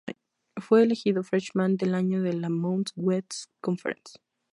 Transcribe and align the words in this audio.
Fue 0.59 0.81
elegido 0.81 1.21
"Freshman" 1.21 1.77
del 1.77 1.93
Año 1.93 2.23
de 2.23 2.33
la 2.33 2.49
Mountain 2.49 2.95
West 3.05 3.51
Conference. 3.61 4.13